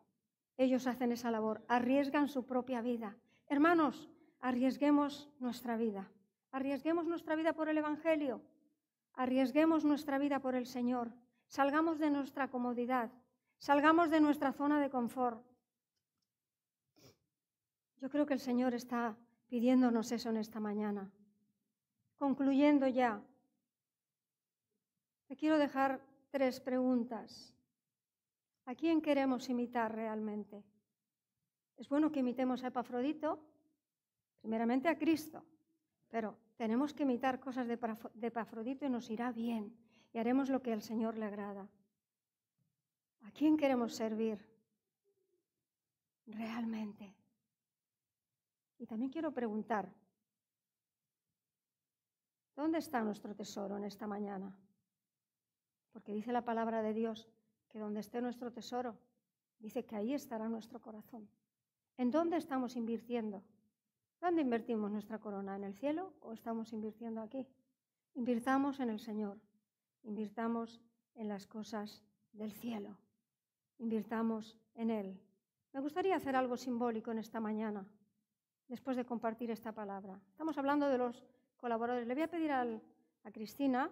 [0.57, 3.17] ellos hacen esa labor, arriesgan su propia vida.
[3.47, 6.11] Hermanos, arriesguemos nuestra vida,
[6.51, 8.41] arriesguemos nuestra vida por el Evangelio,
[9.13, 11.11] arriesguemos nuestra vida por el Señor,
[11.47, 13.11] salgamos de nuestra comodidad,
[13.57, 15.43] salgamos de nuestra zona de confort.
[18.01, 21.11] Yo creo que el Señor está pidiéndonos eso en esta mañana.
[22.17, 23.21] Concluyendo ya,
[25.27, 27.53] te quiero dejar tres preguntas.
[28.65, 30.63] ¿A quién queremos imitar realmente?
[31.77, 33.39] Es bueno que imitemos a Epafrodito,
[34.41, 35.43] primeramente a Cristo,
[36.09, 39.75] pero tenemos que imitar cosas de Epafrodito y nos irá bien
[40.11, 41.67] y haremos lo que al Señor le agrada.
[43.23, 44.43] ¿A quién queremos servir
[46.25, 47.15] realmente?
[48.79, 49.89] Y también quiero preguntar,
[52.55, 54.55] ¿dónde está nuestro tesoro en esta mañana?
[55.91, 57.29] Porque dice la palabra de Dios
[57.69, 58.97] que donde esté nuestro tesoro,
[59.59, 61.29] dice que ahí estará nuestro corazón.
[61.97, 63.43] ¿En dónde estamos invirtiendo?
[64.21, 65.55] ¿Dónde invertimos nuestra corona?
[65.55, 67.47] ¿En el cielo o estamos invirtiendo aquí?
[68.15, 69.37] Invirtamos en el Señor,
[70.03, 70.81] invirtamos
[71.15, 72.03] en las cosas
[72.33, 72.97] del cielo,
[73.77, 75.19] invirtamos en Él.
[75.73, 77.85] Me gustaría hacer algo simbólico en esta mañana,
[78.67, 80.19] después de compartir esta palabra.
[80.31, 81.23] Estamos hablando de los
[81.57, 82.07] colaboradores.
[82.07, 82.81] Le voy a pedir a
[83.31, 83.89] Cristina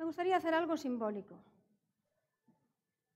[0.00, 1.36] me gustaría hacer algo simbólico.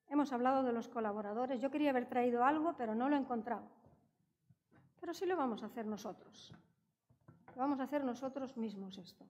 [0.07, 1.59] Hemos hablado de los colaboradores.
[1.59, 3.67] Yo quería haber traído algo, pero no lo he encontrado.
[5.05, 6.51] Pero sí lo vamos a hacer nosotros.
[7.57, 9.27] Vamos a hacer nosotros mismos esto.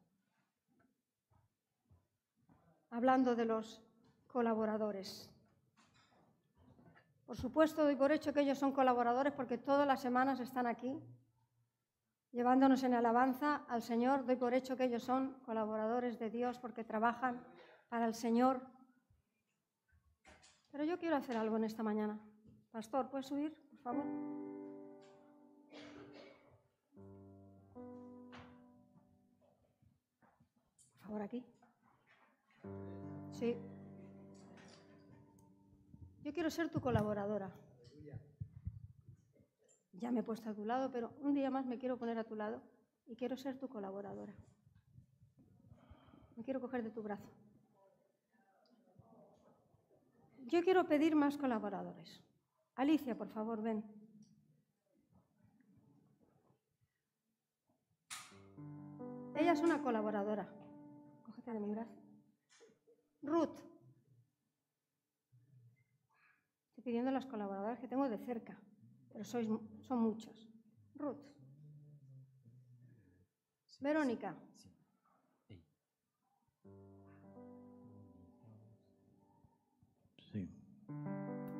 [2.90, 3.82] Hablando de los
[4.28, 5.28] colaboradores.
[7.26, 10.96] Por supuesto, doy por hecho que ellos son colaboradores porque todas las semanas están aquí
[12.30, 14.24] llevándonos en alabanza al Señor.
[14.24, 17.44] Doy por hecho que ellos son colaboradores de Dios porque trabajan
[17.88, 18.60] para el Señor.
[20.70, 22.20] Pero yo quiero hacer algo en esta mañana.
[22.70, 24.53] Pastor, ¿puedes subir, por favor?
[31.04, 31.44] Favor, aquí.
[33.32, 33.56] Sí.
[36.22, 37.52] Yo quiero ser tu colaboradora
[40.04, 42.24] ya me he puesto a tu lado, pero un día más me quiero poner a
[42.24, 42.60] tu lado
[43.06, 44.34] y quiero ser tu colaboradora.
[46.36, 47.30] Me quiero coger de tu brazo.
[50.46, 52.20] Yo quiero pedir más colaboradores.
[52.74, 53.82] Alicia, por favor, ven.
[59.36, 60.46] Ella es una colaboradora.
[61.44, 62.02] De mi brazo.
[63.22, 63.60] Ruth.
[66.68, 68.58] Estoy pidiendo las colaboradoras que tengo de cerca
[69.14, 69.48] pero sois,
[69.86, 70.48] son muchos.
[70.96, 71.22] Ruth.
[73.78, 74.34] Verónica.
[80.18, 80.50] Sí.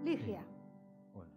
[0.05, 0.45] Ligia.
[1.15, 1.31] Hola.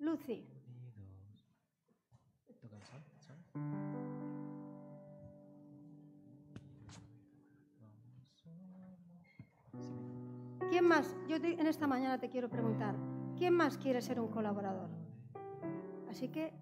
[0.00, 0.44] Lucy.
[10.80, 11.14] ¿Quién más?
[11.28, 12.96] Yo en esta mañana te quiero preguntar,
[13.36, 14.88] ¿quién más quiere ser un colaborador?
[16.08, 16.54] Así que,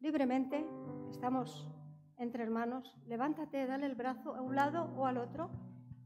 [0.00, 0.66] libremente,
[1.08, 1.70] estamos
[2.16, 5.52] entre hermanos, levántate, dale el brazo a un lado o al otro.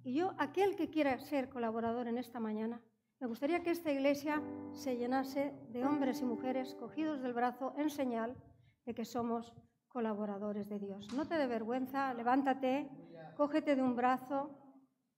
[0.05, 2.83] Y yo, aquel que quiera ser colaborador en esta mañana,
[3.18, 7.89] me gustaría que esta iglesia se llenase de hombres y mujeres cogidos del brazo en
[7.89, 8.37] señal
[8.85, 9.55] de que somos
[9.89, 11.11] colaboradores de Dios.
[11.14, 12.91] No te dé vergüenza, levántate,
[13.39, 14.61] cógete de un brazo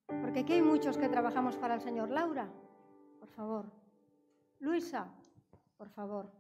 [0.07, 2.11] porque aquí hay muchos que trabajamos para el Señor.
[2.11, 2.49] Laura,
[3.21, 3.67] por favor.
[4.61, 5.07] Luisa,
[5.77, 6.31] por favor.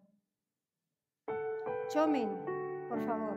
[1.88, 2.28] Chomin,
[2.88, 3.36] por favor.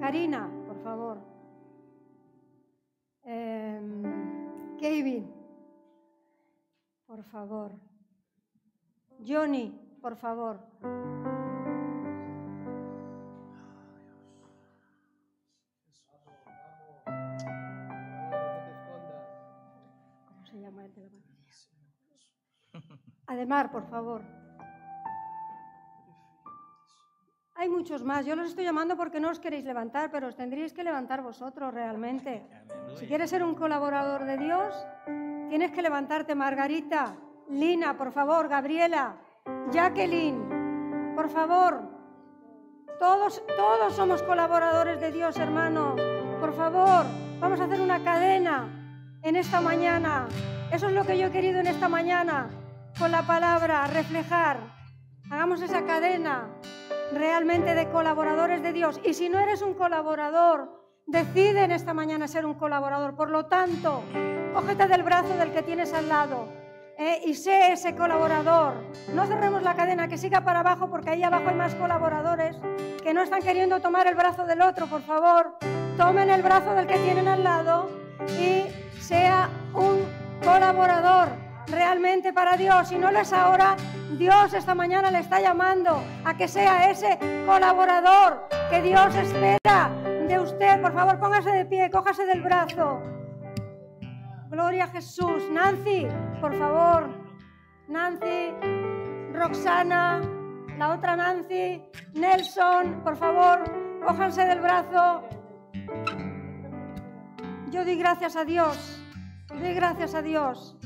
[0.00, 1.18] Karina, por favor.
[3.24, 3.80] Eh,
[4.78, 5.32] Kevin,
[7.06, 7.72] por favor.
[9.26, 10.60] Johnny, por favor.
[23.26, 24.22] Ademar, por favor.
[27.58, 28.26] Hay muchos más.
[28.26, 31.72] Yo los estoy llamando porque no os queréis levantar, pero os tendríais que levantar vosotros
[31.72, 32.46] realmente.
[32.96, 34.74] Si quieres ser un colaborador de Dios,
[35.48, 36.34] tienes que levantarte.
[36.34, 37.16] Margarita,
[37.48, 39.16] Lina, por favor, Gabriela,
[39.72, 41.80] Jacqueline, por favor.
[42.98, 46.00] Todos, todos somos colaboradores de Dios, hermanos.
[46.40, 47.06] Por favor,
[47.40, 50.28] vamos a hacer una cadena en esta mañana.
[50.72, 52.48] Eso es lo que yo he querido en esta mañana,
[52.98, 54.58] con la palabra, reflejar.
[55.30, 56.48] Hagamos esa cadena
[57.12, 59.00] realmente de colaboradores de Dios.
[59.04, 60.70] Y si no eres un colaborador,
[61.06, 63.14] decide en esta mañana ser un colaborador.
[63.14, 64.02] Por lo tanto,
[64.54, 66.48] cógete del brazo del que tienes al lado
[66.98, 68.74] eh, y sé ese colaborador.
[69.14, 72.56] No cerremos la cadena, que siga para abajo porque ahí abajo hay más colaboradores
[73.02, 74.86] que no están queriendo tomar el brazo del otro.
[74.86, 75.58] Por favor,
[75.96, 77.88] tomen el brazo del que tienen al lado
[78.38, 78.64] y
[79.00, 81.28] sea un colaborador
[81.68, 82.88] realmente para Dios.
[82.88, 83.76] Si no lo es ahora,
[84.18, 89.90] Dios esta mañana le está llamando a que sea ese colaborador que Dios espera
[90.28, 90.80] de usted.
[90.80, 93.02] Por favor, póngase de pie, cójase del brazo.
[94.48, 95.42] Gloria a Jesús.
[95.50, 96.06] Nancy,
[96.40, 97.08] por favor.
[97.88, 98.52] Nancy,
[99.32, 100.20] Roxana,
[100.76, 101.84] la otra Nancy,
[102.14, 103.62] Nelson, por favor,
[104.04, 105.22] cójanse del brazo.
[107.70, 109.05] Yo doy gracias a Dios.
[109.58, 110.76] Doy gracias a Dios.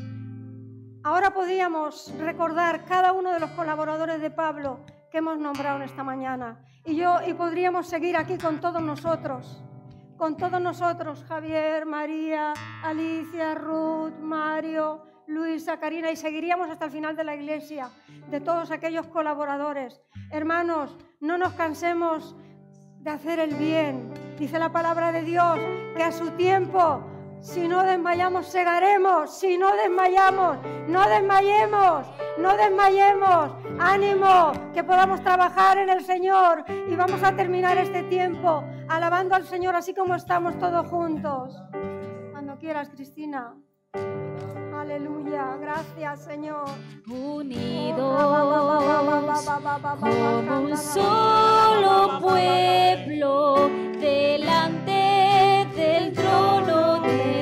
[1.02, 4.78] Ahora podíamos recordar cada uno de los colaboradores de Pablo
[5.10, 6.64] que hemos nombrado en esta mañana.
[6.84, 9.60] Y yo y podríamos seguir aquí con todos nosotros.
[10.16, 12.52] Con todos nosotros, Javier, María,
[12.84, 17.90] Alicia, Ruth, Mario, Luisa, Karina, y seguiríamos hasta el final de la iglesia,
[18.30, 20.00] de todos aquellos colaboradores.
[20.30, 22.36] Hermanos, no nos cansemos
[23.00, 24.12] de hacer el bien.
[24.38, 25.58] Dice la palabra de Dios
[25.96, 27.02] que a su tiempo
[27.40, 29.38] si no desmayamos, segaremos.
[29.38, 32.06] Si no desmayamos, no desmayemos,
[32.38, 33.52] no desmayemos.
[33.78, 39.46] Ánimo, que podamos trabajar en el Señor y vamos a terminar este tiempo alabando al
[39.46, 41.56] Señor así como estamos todos juntos.
[42.32, 43.54] Cuando quieras, Cristina.
[44.74, 46.64] Aleluya, gracias Señor.
[47.06, 48.18] Unidos
[50.00, 53.70] como un solo pueblo
[54.00, 54.89] delante
[55.80, 57.39] del trono de